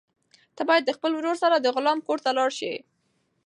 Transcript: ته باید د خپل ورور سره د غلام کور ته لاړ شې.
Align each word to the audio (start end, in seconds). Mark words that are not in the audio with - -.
ته 0.55 0.61
باید 0.69 0.83
د 0.85 0.91
خپل 0.97 1.11
ورور 1.15 1.35
سره 1.43 1.55
د 1.59 1.67
غلام 1.75 1.99
کور 2.07 2.19
ته 2.25 2.29
لاړ 2.37 2.49
شې. 2.59 2.73